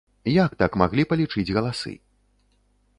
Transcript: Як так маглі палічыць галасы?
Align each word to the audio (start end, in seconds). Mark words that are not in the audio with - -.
Як 0.45 0.51
так 0.63 0.79
маглі 0.83 1.05
палічыць 1.13 1.47
галасы? 1.59 1.93